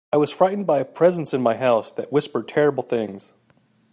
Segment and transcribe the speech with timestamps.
[0.11, 3.33] I was frightened by a presence in my house that whispered terrible things.